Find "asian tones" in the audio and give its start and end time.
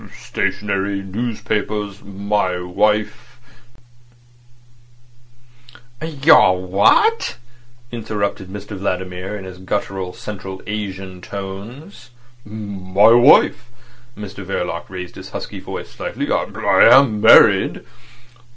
10.65-12.09